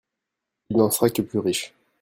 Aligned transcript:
Il 0.71 0.77
n'en 0.77 0.89
sera 0.89 1.11
que 1.11 1.21
plus 1.21 1.37
riche. 1.37 1.75